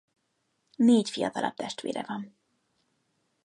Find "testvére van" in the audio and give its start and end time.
1.53-2.35